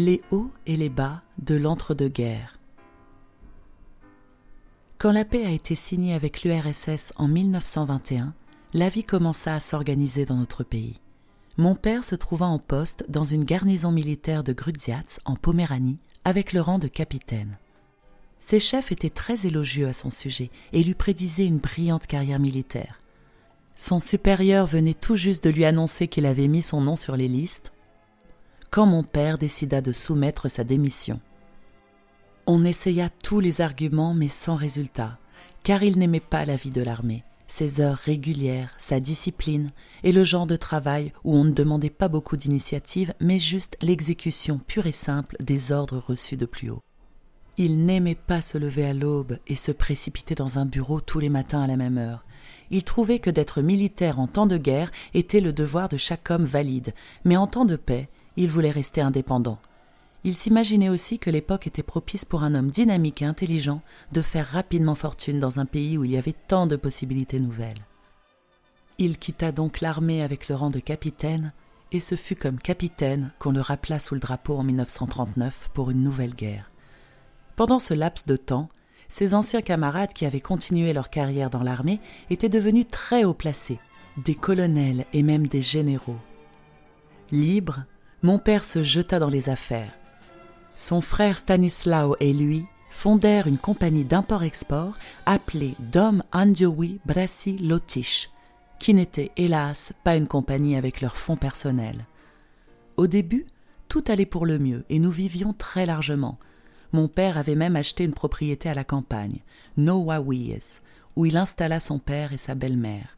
[0.00, 2.60] Les hauts et les bas de l'entre-deux-guerres.
[4.96, 8.32] Quand la paix a été signée avec l'URSS en 1921,
[8.74, 11.00] la vie commença à s'organiser dans notre pays.
[11.56, 16.52] Mon père se trouva en poste dans une garnison militaire de Grudziatz en Poméranie avec
[16.52, 17.58] le rang de capitaine.
[18.38, 23.02] Ses chefs étaient très élogieux à son sujet et lui prédisaient une brillante carrière militaire.
[23.74, 27.26] Son supérieur venait tout juste de lui annoncer qu'il avait mis son nom sur les
[27.26, 27.72] listes
[28.70, 31.20] quand mon père décida de soumettre sa démission.
[32.46, 35.18] On essaya tous les arguments mais sans résultat,
[35.64, 39.70] car il n'aimait pas la vie de l'armée, ses heures régulières, sa discipline
[40.02, 44.58] et le genre de travail où on ne demandait pas beaucoup d'initiative mais juste l'exécution
[44.58, 46.82] pure et simple des ordres reçus de plus haut.
[47.60, 51.28] Il n'aimait pas se lever à l'aube et se précipiter dans un bureau tous les
[51.28, 52.24] matins à la même heure.
[52.70, 56.44] Il trouvait que d'être militaire en temps de guerre était le devoir de chaque homme
[56.44, 56.94] valide,
[57.24, 59.58] mais en temps de paix, il voulait rester indépendant.
[60.24, 63.82] Il s'imaginait aussi que l'époque était propice pour un homme dynamique et intelligent
[64.12, 67.84] de faire rapidement fortune dans un pays où il y avait tant de possibilités nouvelles.
[68.98, 71.52] Il quitta donc l'armée avec le rang de capitaine,
[71.90, 76.02] et ce fut comme capitaine qu'on le rappela sous le drapeau en 1939 pour une
[76.02, 76.70] nouvelle guerre.
[77.56, 78.68] Pendant ce laps de temps,
[79.08, 83.80] ses anciens camarades qui avaient continué leur carrière dans l'armée étaient devenus très haut placés,
[84.16, 86.18] des colonels et même des généraux.
[87.32, 87.84] Libre,
[88.22, 89.92] mon père se jeta dans les affaires.
[90.76, 94.94] Son frère Stanislao et lui fondèrent une compagnie d'import-export
[95.26, 98.30] appelée Dom Andioui Brassi Lotiche,
[98.78, 102.06] qui n'était hélas pas une compagnie avec leurs fonds personnels.
[102.96, 103.46] Au début,
[103.88, 106.38] tout allait pour le mieux et nous vivions très largement,
[106.92, 109.40] mon père avait même acheté une propriété à la campagne,
[109.76, 110.80] Nowawies,
[111.16, 113.17] où il installa son père et sa belle-mère.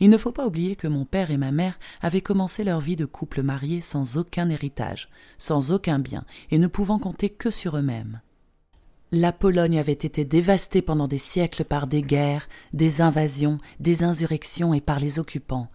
[0.00, 2.96] Il ne faut pas oublier que mon père et ma mère avaient commencé leur vie
[2.96, 7.76] de couple marié sans aucun héritage, sans aucun bien, et ne pouvant compter que sur
[7.76, 8.20] eux-mêmes.
[9.12, 14.74] La Pologne avait été dévastée pendant des siècles par des guerres, des invasions, des insurrections
[14.74, 15.68] et par les occupants.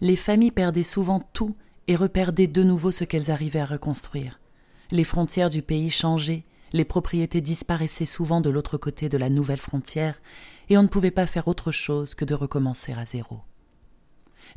[0.00, 1.54] Les familles perdaient souvent tout
[1.88, 4.40] et reperdaient de nouveau ce qu'elles arrivaient à reconstruire.
[4.90, 9.60] Les frontières du pays changeaient, les propriétés disparaissaient souvent de l'autre côté de la nouvelle
[9.60, 10.20] frontière,
[10.68, 13.40] et on ne pouvait pas faire autre chose que de recommencer à zéro.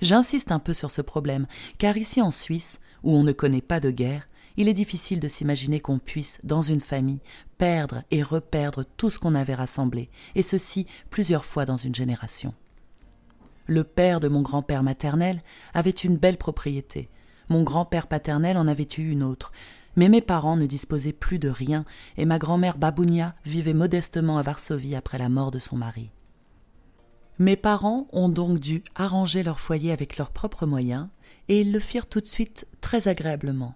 [0.01, 3.79] J'insiste un peu sur ce problème, car ici en Suisse, où on ne connaît pas
[3.79, 4.27] de guerre,
[4.57, 7.21] il est difficile de s'imaginer qu'on puisse, dans une famille,
[7.57, 12.53] perdre et reperdre tout ce qu'on avait rassemblé, et ceci plusieurs fois dans une génération.
[13.67, 17.07] Le père de mon grand-père maternel avait une belle propriété.
[17.49, 19.51] Mon grand-père paternel en avait eu une autre,
[19.95, 21.85] mais mes parents ne disposaient plus de rien
[22.17, 26.09] et ma grand-mère Babounia vivait modestement à Varsovie après la mort de son mari.
[27.41, 31.07] Mes parents ont donc dû arranger leur foyer avec leurs propres moyens
[31.47, 33.75] et ils le firent tout de suite très agréablement.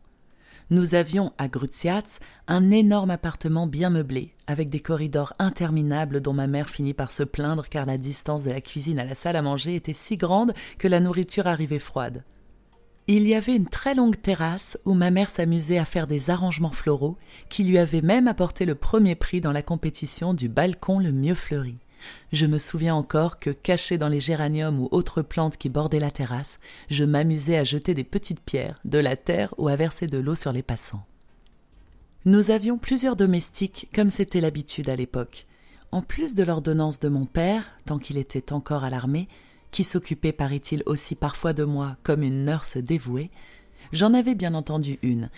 [0.70, 6.48] Nous avions à Gruziatz un énorme appartement bien meublé, avec des corridors interminables dont ma
[6.48, 9.42] mère finit par se plaindre car la distance de la cuisine à la salle à
[9.42, 12.26] manger était si grande que la nourriture arrivait froide.
[13.08, 16.72] Il y avait une très longue terrasse où ma mère s'amusait à faire des arrangements
[16.72, 21.14] floraux qui lui avaient même apporté le premier prix dans la compétition du balcon le
[21.14, 21.78] mieux fleuri.
[22.32, 26.12] Je me souviens encore que, caché dans les géraniums ou autres plantes qui bordaient la
[26.12, 26.60] terrasse,
[26.90, 30.36] je m'amusais à jeter des petites pierres, de la terre ou à verser de l'eau
[30.36, 31.06] sur les passants.
[32.26, 35.46] Nous avions plusieurs domestiques, comme c'était l'habitude à l'époque.
[35.92, 39.28] En plus de l'ordonnance de mon père, tant qu'il était encore à l'armée,
[39.72, 43.30] qui s'occupait, paraît-il, aussi parfois de moi comme une nurse dévouée,
[43.92, 45.30] j'en avais bien entendu une.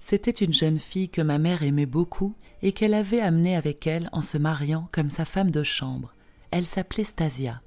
[0.00, 4.08] C'était une jeune fille que ma mère aimait beaucoup et qu'elle avait amenée avec elle
[4.12, 6.14] en se mariant comme sa femme de chambre.
[6.50, 7.60] Elle s'appelait Stasia,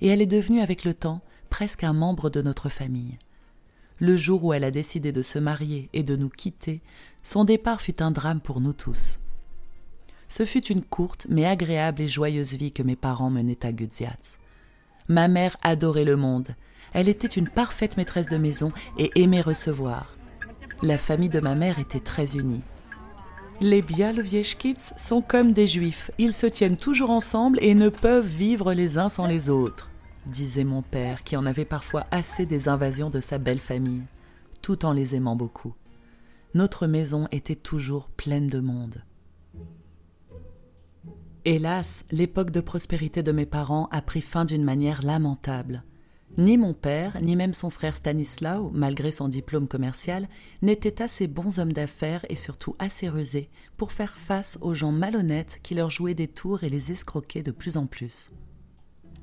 [0.00, 1.20] et elle est devenue avec le temps
[1.50, 3.16] presque un membre de notre famille.
[4.00, 6.80] Le jour où elle a décidé de se marier et de nous quitter,
[7.22, 9.20] son départ fut un drame pour nous tous.
[10.28, 14.38] Ce fut une courte mais agréable et joyeuse vie que mes parents menaient à Gudziatz.
[15.08, 16.54] Ma mère adorait le monde.
[16.92, 20.17] Elle était une parfaite maîtresse de maison et aimait recevoir.
[20.82, 22.62] La famille de ma mère était très unie.
[23.60, 26.12] Les Bialowieszkits sont comme des juifs.
[26.18, 29.90] Ils se tiennent toujours ensemble et ne peuvent vivre les uns sans les autres,
[30.26, 34.04] disait mon père, qui en avait parfois assez des invasions de sa belle famille,
[34.62, 35.74] tout en les aimant beaucoup.
[36.54, 39.02] Notre maison était toujours pleine de monde.
[41.44, 45.82] Hélas, l'époque de prospérité de mes parents a pris fin d'une manière lamentable.
[46.36, 50.28] Ni mon père, ni même son frère Stanislao, malgré son diplôme commercial,
[50.62, 55.58] n'étaient assez bons hommes d'affaires et surtout assez rusés pour faire face aux gens malhonnêtes
[55.62, 58.30] qui leur jouaient des tours et les escroquaient de plus en plus.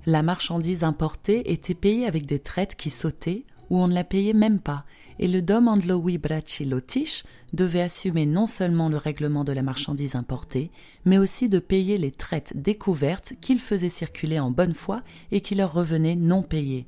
[0.06, 4.34] La marchandise importée était payée avec des traites qui sautaient, où on ne la payait
[4.34, 4.86] même pas,
[5.18, 7.24] et le Dom Andlowi Bracci Lotiche
[7.54, 10.70] devait assumer non seulement le règlement de la marchandise importée,
[11.06, 15.56] mais aussi de payer les traites découvertes qu'il faisait circuler en bonne foi et qui
[15.56, 16.88] leur revenaient non payées.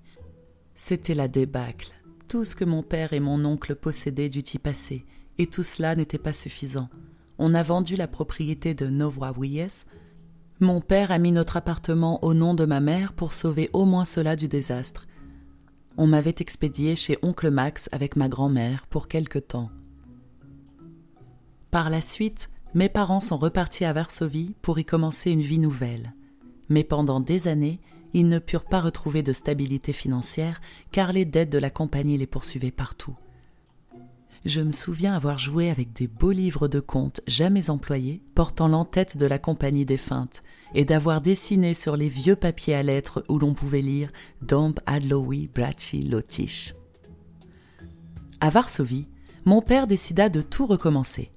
[0.78, 1.92] C'était la débâcle.
[2.30, 5.06] Tout ce que mon père et mon oncle possédaient dut y passer,
[5.38, 6.88] et tout cela n'était pas suffisant.
[7.38, 9.84] On a vendu la propriété de Novoawies.
[10.62, 14.06] Mon père a mis notre appartement au nom de ma mère pour sauver au moins
[14.06, 15.08] cela du désastre
[15.98, 19.72] on m'avait expédié chez oncle Max avec ma grand-mère pour quelque temps.
[21.72, 26.14] Par la suite, mes parents sont repartis à Varsovie pour y commencer une vie nouvelle.
[26.70, 27.80] Mais pendant des années,
[28.14, 30.62] ils ne purent pas retrouver de stabilité financière
[30.92, 33.16] car les dettes de la compagnie les poursuivaient partout.
[34.46, 39.18] Je me souviens avoir joué avec des beaux livres de contes jamais employés, portant l'entête
[39.18, 40.42] de la compagnie défunte,
[40.74, 44.10] et d'avoir dessiné sur les vieux papiers à lettres où l'on pouvait lire
[44.42, 46.76] Domb Adlowi Braci Lotish.
[48.40, 49.08] À Varsovie,
[49.44, 51.32] mon père décida de tout recommencer.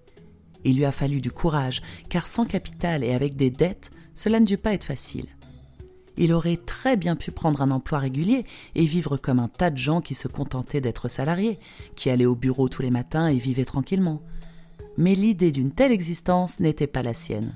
[0.62, 1.80] Il lui a fallu du courage,
[2.10, 5.26] car sans capital et avec des dettes, cela ne dut pas être facile
[6.20, 8.44] il aurait très bien pu prendre un emploi régulier
[8.74, 11.58] et vivre comme un tas de gens qui se contentaient d'être salariés,
[11.96, 14.20] qui allaient au bureau tous les matins et vivaient tranquillement.
[14.98, 17.54] Mais l'idée d'une telle existence n'était pas la sienne.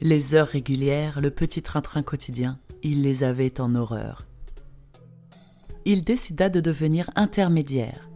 [0.00, 4.26] Les heures régulières, le petit train-train quotidien, il les avait en horreur.
[5.84, 8.08] Il décida de devenir intermédiaire,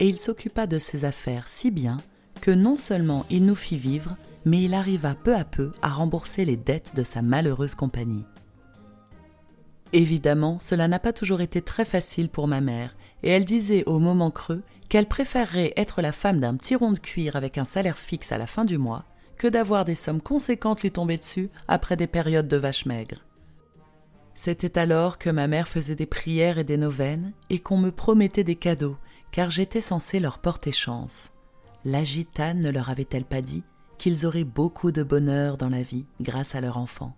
[0.00, 1.98] et il s'occupa de ses affaires si bien
[2.40, 4.16] que non seulement il nous fit vivre,
[4.46, 8.24] mais il arriva peu à peu à rembourser les dettes de sa malheureuse compagnie.
[9.92, 13.98] Évidemment, cela n'a pas toujours été très facile pour ma mère, et elle disait au
[13.98, 17.98] moment creux qu'elle préférerait être la femme d'un petit rond de cuir avec un salaire
[17.98, 19.04] fixe à la fin du mois
[19.36, 23.24] que d'avoir des sommes conséquentes lui tomber dessus après des périodes de vache maigre.
[24.34, 28.44] C'était alors que ma mère faisait des prières et des neuvaines et qu'on me promettait
[28.44, 28.96] des cadeaux,
[29.30, 31.30] car j'étais censé leur porter chance.
[31.84, 33.64] La gitane ne leur avait-elle pas dit
[33.98, 37.16] qu'ils auraient beaucoup de bonheur dans la vie grâce à leur enfant?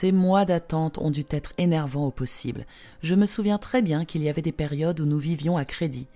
[0.00, 2.64] Ces mois d'attente ont dû être énervants au possible.
[3.02, 6.06] Je me souviens très bien qu'il y avait des périodes où nous vivions à crédit,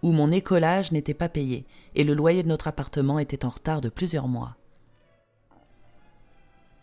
[0.00, 1.66] où mon écolage n'était pas payé,
[1.96, 4.54] et le loyer de notre appartement était en retard de plusieurs mois.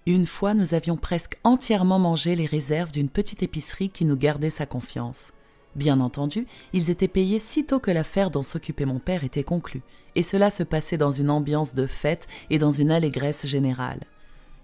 [0.05, 4.49] Une fois, nous avions presque entièrement mangé les réserves d'une petite épicerie qui nous gardait
[4.49, 5.31] sa confiance.
[5.77, 9.83] Bien entendu, ils étaient payés sitôt que l'affaire dont s'occupait mon père était conclue,
[10.15, 14.01] et cela se passait dans une ambiance de fête et dans une allégresse générale.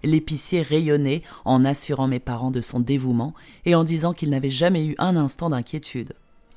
[0.02, 3.34] L'épicier rayonnait en assurant mes parents de son dévouement
[3.64, 6.14] et en disant qu'il n'avait jamais eu un instant d'inquiétude.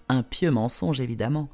[0.08, 1.50] Un pieux mensonge, évidemment.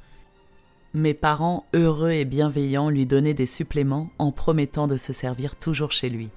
[0.94, 5.92] Mes parents, heureux et bienveillants, lui donnaient des suppléments en promettant de se servir toujours
[5.92, 6.30] chez lui.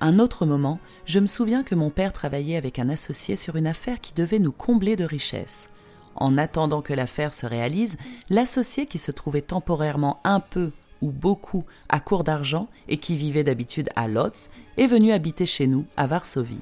[0.00, 3.66] Un autre moment, je me souviens que mon père travaillait avec un associé sur une
[3.66, 5.68] affaire qui devait nous combler de richesses.
[6.16, 7.96] En attendant que l'affaire se réalise,
[8.30, 13.44] l'associé qui se trouvait temporairement un peu ou beaucoup à court d'argent et qui vivait
[13.44, 16.60] d'habitude à Lodz, est venu habiter chez nous à Varsovie.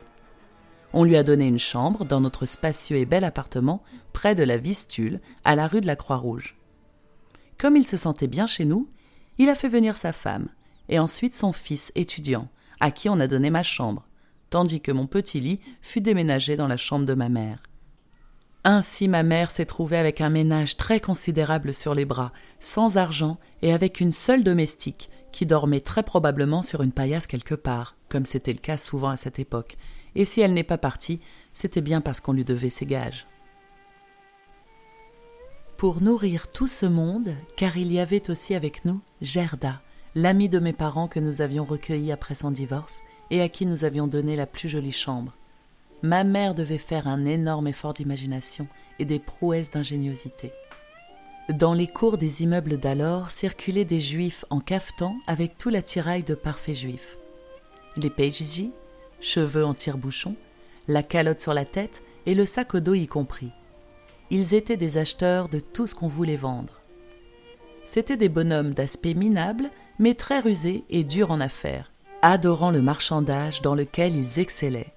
[0.93, 3.83] On lui a donné une chambre dans notre spacieux et bel appartement
[4.13, 6.57] près de la Vistule, à la rue de la Croix-Rouge.
[7.59, 8.89] Comme il se sentait bien chez nous,
[9.37, 10.49] il a fait venir sa femme
[10.89, 12.49] et ensuite son fils étudiant,
[12.81, 14.09] à qui on a donné ma chambre,
[14.51, 17.63] tandis que mon petit lit fut déménagé dans la chambre de ma mère.
[18.65, 23.39] Ainsi ma mère s'est trouvée avec un ménage très considérable sur les bras, sans argent
[23.63, 28.27] et avec une seule domestique, qui dormait très probablement sur une paillasse quelque part, comme
[28.27, 29.77] c'était le cas souvent à cette époque,
[30.15, 31.21] et si elle n'est pas partie,
[31.53, 33.27] c'était bien parce qu'on lui devait ses gages.
[35.77, 39.81] Pour nourrir tout ce monde, car il y avait aussi avec nous Gerda,
[40.17, 42.99] l'amie de mes parents que nous avions recueillie après son divorce
[43.31, 45.37] et à qui nous avions donné la plus jolie chambre,
[46.03, 48.67] ma mère devait faire un énorme effort d'imagination
[48.99, 50.53] et des prouesses d'ingéniosité.
[51.49, 56.35] Dans les cours des immeubles d'alors circulaient des juifs en cafetan avec tout l'attirail de
[56.35, 57.17] parfaits juifs.
[57.97, 58.73] Les peijiji,
[59.21, 60.37] cheveux en tire-bouchon,
[60.89, 63.51] la calotte sur la tête et le sac au dos y compris.
[64.31, 66.83] Ils étaient des acheteurs de tout ce qu'on voulait vendre.
[67.85, 71.91] C'étaient des bonhommes d'aspect minable, mais très rusés et durs en affaires,
[72.21, 74.93] adorant le marchandage dans lequel ils excellaient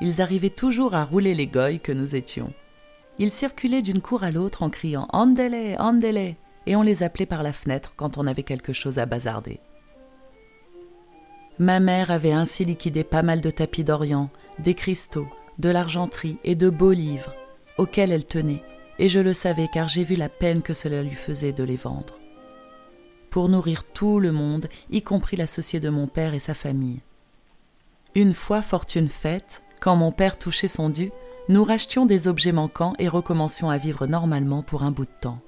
[0.00, 2.52] ils arrivaient toujours à rouler les goyes que nous étions.
[3.18, 7.42] Ils circulaient d'une cour à l'autre en criant Andele, Andele et on les appelait par
[7.42, 9.60] la fenêtre quand on avait quelque chose à bazarder.
[11.58, 15.28] Ma mère avait ainsi liquidé pas mal de tapis d'Orient, des cristaux,
[15.58, 17.34] de l'argenterie et de beaux livres,
[17.76, 18.62] auxquels elle tenait,
[18.98, 21.76] et je le savais car j'ai vu la peine que cela lui faisait de les
[21.76, 22.18] vendre.
[23.28, 27.00] Pour nourrir tout le monde, y compris l'associé de mon père et sa famille.
[28.14, 31.10] Une fois fortune faite, quand mon père touchait son dû,
[31.48, 35.40] nous rachetions des objets manquants et recommencions à vivre normalement pour un bout de temps.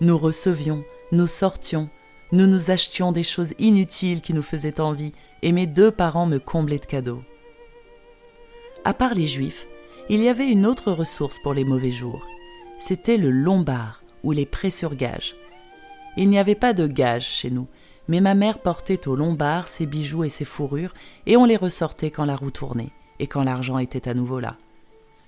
[0.00, 1.88] Nous recevions, nous sortions,
[2.32, 6.38] nous nous achetions des choses inutiles qui nous faisaient envie, et mes deux parents me
[6.38, 7.22] comblaient de cadeaux.
[8.84, 9.66] À part les juifs,
[10.08, 12.26] il y avait une autre ressource pour les mauvais jours.
[12.78, 15.36] C'était le lombard, ou les prêts sur gage.
[16.16, 17.68] Il n'y avait pas de gage chez nous,
[18.08, 20.94] mais ma mère portait au lombard ses bijoux et ses fourrures,
[21.26, 24.56] et on les ressortait quand la roue tournait, et quand l'argent était à nouveau là.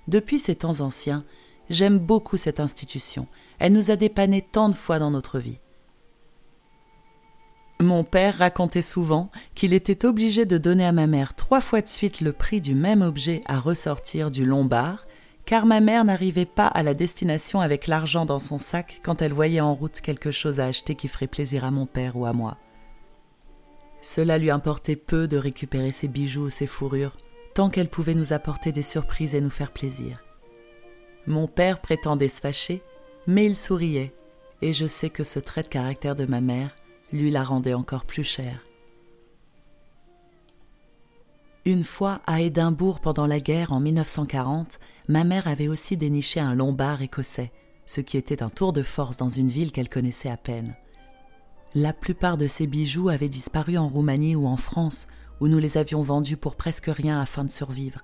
[0.09, 1.25] Depuis ces temps anciens,
[1.68, 3.26] j'aime beaucoup cette institution.
[3.59, 5.59] Elle nous a dépanné tant de fois dans notre vie.
[7.80, 11.88] Mon père racontait souvent qu'il était obligé de donner à ma mère trois fois de
[11.88, 15.06] suite le prix du même objet à ressortir du lombard,
[15.47, 19.32] car ma mère n'arrivait pas à la destination avec l'argent dans son sac quand elle
[19.32, 22.35] voyait en route quelque chose à acheter qui ferait plaisir à mon père ou à
[22.35, 22.59] moi.
[24.02, 27.16] Cela lui importait peu de récupérer ses bijoux ou ses fourrures,
[27.54, 30.21] tant qu'elle pouvait nous apporter des surprises et nous faire plaisir.
[31.26, 32.80] Mon père prétendait se fâcher,
[33.26, 34.14] mais il souriait,
[34.62, 36.75] et je sais que ce trait de caractère de ma mère
[37.12, 38.66] lui la rendait encore plus chère.
[41.66, 44.78] Une fois à Édimbourg pendant la guerre en 1940,
[45.09, 47.52] ma mère avait aussi déniché un lombard écossais,
[47.85, 50.75] ce qui était un tour de force dans une ville qu'elle connaissait à peine.
[51.75, 55.07] La plupart de ces bijoux avaient disparu en Roumanie ou en France,
[55.40, 58.02] où nous les avions vendus pour presque rien afin de survivre.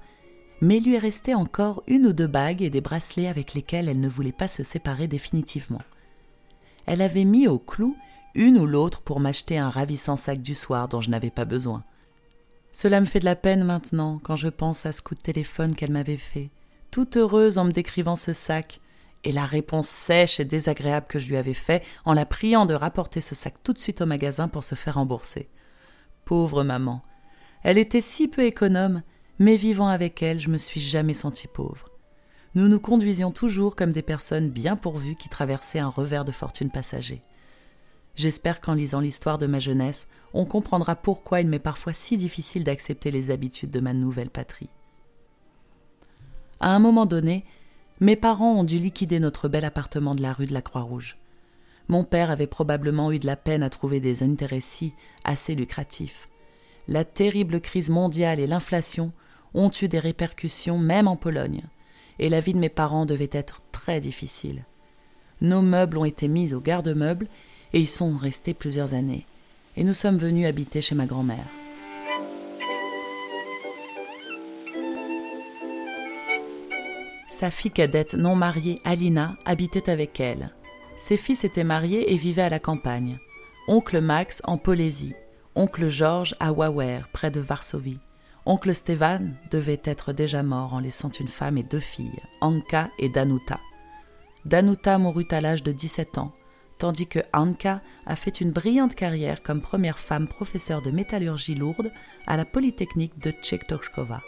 [0.61, 4.01] Mais il lui restait encore une ou deux bagues et des bracelets avec lesquels elle
[4.01, 5.83] ne voulait pas se séparer définitivement.
[6.87, 7.97] Elle avait mis au clou
[8.35, 11.83] une ou l'autre pour m'acheter un ravissant sac du soir dont je n'avais pas besoin.
[12.73, 15.75] Cela me fait de la peine maintenant quand je pense à ce coup de téléphone
[15.75, 16.51] qu'elle m'avait fait,
[16.91, 18.81] toute heureuse en me décrivant ce sac,
[19.25, 22.75] et la réponse sèche et désagréable que je lui avais fait en la priant de
[22.75, 25.49] rapporter ce sac tout de suite au magasin pour se faire rembourser.
[26.27, 27.03] Pauvre maman.
[27.67, 29.03] Elle était si peu économe,
[29.41, 31.91] mais vivant avec elle, je me suis jamais senti pauvre.
[32.55, 36.71] Nous nous conduisions toujours comme des personnes bien pourvues qui traversaient un revers de fortune
[36.71, 37.23] passager.
[38.15, 42.63] J'espère qu'en lisant l'histoire de ma jeunesse, on comprendra pourquoi il m'est parfois si difficile
[42.63, 44.71] d'accepter les habitudes de ma nouvelle patrie.
[46.61, 47.45] À un moment donné,
[47.99, 51.19] mes parents ont dû liquider notre bel appartement de la rue de la Croix-Rouge.
[51.89, 54.93] Mon père avait probablement eu de la peine à trouver des intéressés
[55.25, 56.29] assez lucratifs.
[56.89, 59.13] La terrible crise mondiale et l'inflation
[59.55, 61.63] ont eu des répercussions même en Pologne,
[62.19, 64.65] et la vie de mes parents devait être très difficile.
[65.41, 67.29] Nos meubles ont été mis au garde-meubles
[67.73, 69.27] et y sont restés plusieurs années,
[69.77, 71.47] et nous sommes venus habiter chez ma grand-mère.
[77.29, 80.55] Sa fille cadette non mariée, Alina, habitait avec elle.
[80.97, 83.19] Ses fils étaient mariés et vivaient à la campagne.
[83.69, 85.15] Oncle Max en Polésie,
[85.57, 87.99] oncle Georges à Wawer, près de Varsovie.
[88.45, 93.09] Oncle Stévan devait être déjà mort en laissant une femme et deux filles, Anka et
[93.09, 93.59] Danuta.
[94.45, 96.33] Danuta mourut à l'âge de 17 ans,
[96.79, 101.91] tandis que Anka a fait une brillante carrière comme première femme professeure de métallurgie lourde
[102.27, 104.21] à la Polytechnique de Tchéktochkova.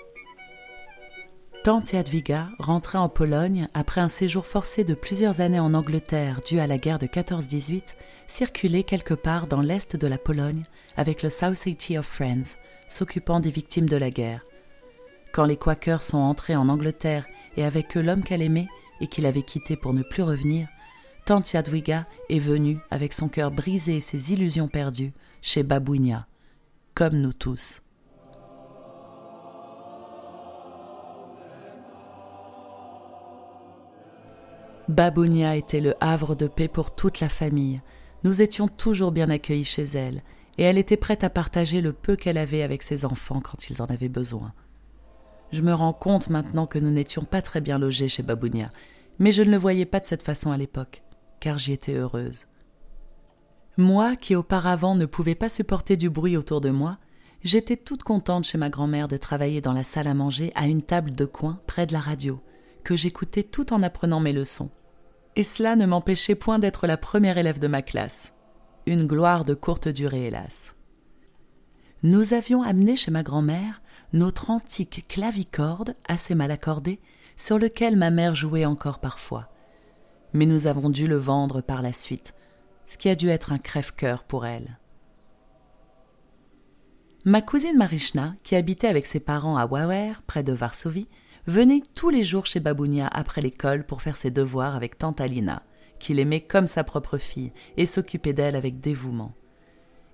[1.68, 6.60] Tante Jadwiga rentrait en Pologne après un séjour forcé de plusieurs années en Angleterre dû
[6.60, 7.94] à la guerre de 14-18,
[8.26, 10.62] circuler quelque part dans l'est de la Pologne
[10.96, 12.54] avec le Society of Friends,
[12.88, 14.46] s'occupant des victimes de la guerre.
[15.30, 17.26] Quand les Quakers sont entrés en Angleterre
[17.58, 18.68] et avec eux l'homme qu'elle aimait
[19.02, 20.68] et qu'il avait quitté pour ne plus revenir,
[21.26, 26.28] Tante Jadwiga est venue avec son cœur brisé et ses illusions perdues chez Babounia,
[26.94, 27.82] comme nous tous.
[34.88, 37.83] Babounia était le havre de paix pour toute la famille.
[38.25, 40.23] Nous étions toujours bien accueillis chez elle,
[40.57, 43.83] et elle était prête à partager le peu qu'elle avait avec ses enfants quand ils
[43.83, 44.54] en avaient besoin.
[45.52, 48.71] Je me rends compte maintenant que nous n'étions pas très bien logés chez Babounia,
[49.18, 51.02] mais je ne le voyais pas de cette façon à l'époque,
[51.38, 52.47] car j'y étais heureuse.
[53.76, 56.97] Moi, qui auparavant ne pouvais pas supporter du bruit autour de moi,
[57.42, 60.83] j'étais toute contente chez ma grand-mère de travailler dans la salle à manger à une
[60.83, 62.40] table de coin près de la radio,
[62.85, 64.71] que j'écoutais tout en apprenant mes leçons
[65.38, 68.33] et cela ne m'empêchait point d'être la première élève de ma classe.
[68.87, 70.75] Une gloire de courte durée, hélas.
[72.02, 73.80] Nous avions amené chez ma grand-mère
[74.12, 76.99] notre antique clavicorde assez mal accordé,
[77.37, 79.49] sur lequel ma mère jouait encore parfois.
[80.33, 82.35] Mais nous avons dû le vendre par la suite,
[82.87, 84.80] ce qui a dû être un crève-cœur pour elle.
[87.25, 91.09] Ma cousine Marishna, qui habitait avec ses parents à Wawer, près de Varsovie,
[91.47, 95.62] venait tous les jours chez Babounia après l'école pour faire ses devoirs avec tante Alina,
[95.99, 99.35] qu'il aimait comme sa propre fille et s'occupait d'elle avec dévouement.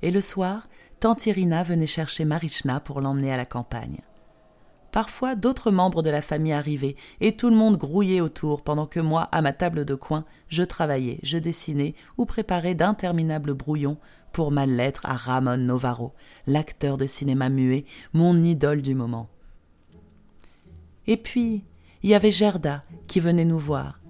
[0.02, 0.68] Et le soir,
[1.00, 4.00] tante Irina venait chercher Marichna pour l'emmener à la campagne.
[4.94, 9.00] Parfois, d'autres membres de la famille arrivaient, et tout le monde grouillait autour, pendant que
[9.00, 13.98] moi, à ma table de coin, je travaillais, je dessinais ou préparais d'interminables brouillons
[14.32, 16.12] pour ma lettre à Ramon Novaro,
[16.46, 19.28] l'acteur de cinéma muet, mon idole du moment.
[21.06, 21.64] Et puis,
[22.02, 24.00] il y avait Gerda qui venait nous voir.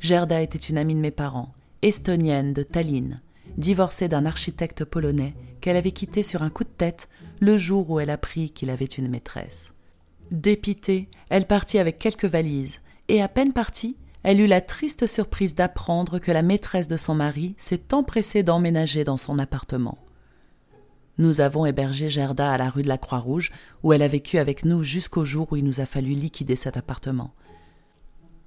[0.00, 3.20] Gerda était une amie de mes parents, estonienne de Tallinn,
[3.56, 7.08] divorcée d'un architecte polonais qu'elle avait quitté sur un coup de tête
[7.40, 9.72] le jour où elle apprit qu'il avait une maîtresse.
[10.30, 15.54] Dépitée, elle partit avec quelques valises, et à peine partie, elle eut la triste surprise
[15.54, 19.98] d'apprendre que la maîtresse de son mari s'est empressée d'emménager dans son appartement.
[21.18, 23.52] Nous avons hébergé Gerda à la rue de la Croix-Rouge,
[23.82, 26.76] où elle a vécu avec nous jusqu'au jour où il nous a fallu liquider cet
[26.76, 27.34] appartement.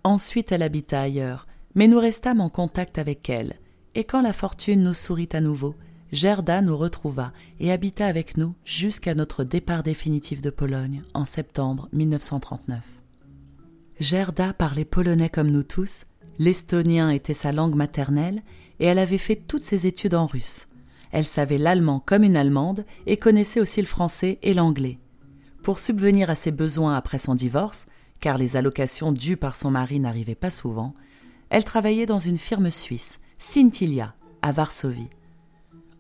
[0.04, 3.56] Ensuite, elle habita ailleurs, mais nous restâmes en contact avec elle,
[3.96, 5.76] et quand la fortune nous sourit à nouveau,
[6.12, 11.90] Gerda nous retrouva et habita avec nous jusqu'à notre départ définitif de Pologne en septembre
[11.92, 12.82] 1939.
[14.00, 16.06] Gerda parlait polonais comme nous tous,
[16.40, 18.42] l'estonien était sa langue maternelle
[18.80, 20.68] et elle avait fait toutes ses études en russe.
[21.12, 25.00] Elle savait l'allemand comme une allemande et connaissait aussi le français et l'anglais.
[25.64, 27.86] Pour subvenir à ses besoins après son divorce,
[28.20, 30.94] car les allocations dues par son mari n'arrivaient pas souvent,
[31.50, 35.10] elle travaillait dans une firme suisse, Cintilia, à Varsovie.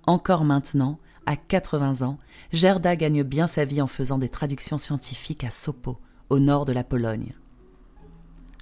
[0.06, 2.18] Encore maintenant, à 80 ans,
[2.52, 5.98] Gerda gagne bien sa vie en faisant des traductions scientifiques à Sopo,
[6.30, 7.34] au nord de la Pologne.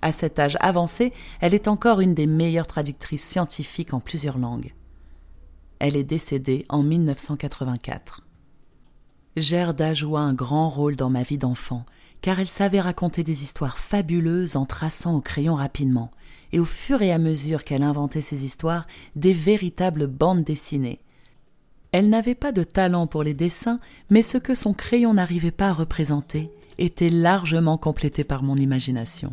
[0.01, 4.73] À cet âge avancé, elle est encore une des meilleures traductrices scientifiques en plusieurs langues.
[5.79, 8.25] Elle est décédée en 1984.
[9.35, 11.85] Gerda joua un grand rôle dans ma vie d'enfant,
[12.21, 16.11] car elle savait raconter des histoires fabuleuses en traçant au crayon rapidement,
[16.53, 21.01] et au fur et à mesure qu'elle inventait ces histoires, des véritables bandes dessinées,
[21.97, 23.79] elle n'avait pas de talent pour les dessins,
[24.09, 29.31] mais ce que son crayon n'arrivait pas à représenter était largement complété par mon imagination.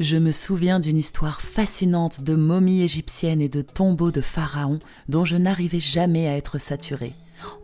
[0.00, 5.24] Je me souviens d'une histoire fascinante de momies égyptiennes et de tombeaux de pharaons dont
[5.24, 7.12] je n'arrivais jamais à être saturée.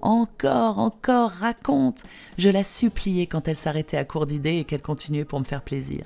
[0.01, 2.05] Encore, encore, raconte
[2.39, 5.63] Je la suppliais quand elle s'arrêtait à court d'idées et qu'elle continuait pour me faire
[5.63, 6.05] plaisir.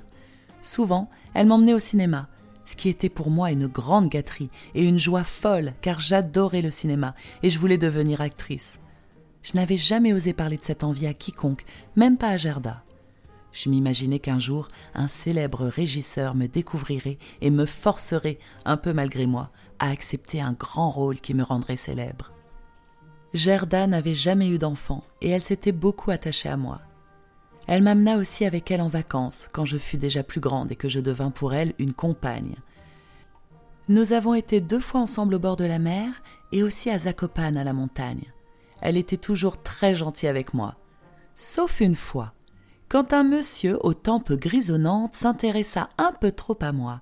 [0.61, 2.27] Souvent, elle m'emmenait au cinéma,
[2.63, 6.71] ce qui était pour moi une grande gâterie et une joie folle, car j'adorais le
[6.71, 8.79] cinéma et je voulais devenir actrice.
[9.43, 12.84] Je n'avais jamais osé parler de cette envie à quiconque, même pas à Gerda.
[13.55, 19.25] Je m'imaginais qu'un jour, un célèbre régisseur me découvrirait et me forcerait, un peu malgré
[19.27, 22.33] moi, à accepter un grand rôle qui me rendrait célèbre.
[23.33, 26.81] Gerda n'avait jamais eu d'enfant et elle s'était beaucoup attachée à moi.
[27.65, 30.89] Elle m'amena aussi avec elle en vacances, quand je fus déjà plus grande et que
[30.89, 32.55] je devins pour elle une compagne.
[33.87, 36.11] Nous avons été deux fois ensemble au bord de la mer
[36.51, 38.33] et aussi à Zakopane à la montagne.
[38.81, 40.75] Elle était toujours très gentille avec moi.
[41.35, 42.33] Sauf une fois,
[42.95, 47.01] quand un monsieur aux tempes grisonnantes s'intéressa un peu trop à moi.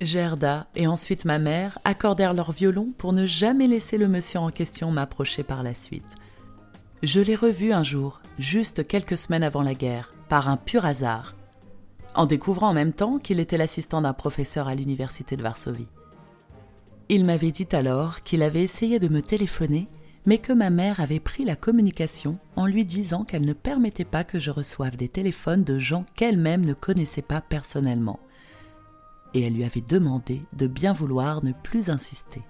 [0.00, 4.48] Gerda et ensuite ma mère accordèrent leur violon pour ne jamais laisser le monsieur en
[4.48, 6.14] question m'approcher par la suite.
[7.02, 11.34] Je l'ai revu un jour, juste quelques semaines avant la guerre, par un pur hasard,
[12.14, 15.88] en découvrant en même temps qu'il était l'assistant d'un professeur à l'université de Varsovie.
[17.10, 19.86] Il m'avait dit alors qu'il avait essayé de me téléphoner,
[20.30, 24.22] mais que ma mère avait pris la communication en lui disant qu'elle ne permettait pas
[24.22, 28.20] que je reçoive des téléphones de gens qu'elle-même ne connaissait pas personnellement.
[29.34, 32.42] Et elle lui avait demandé de bien vouloir ne plus insister.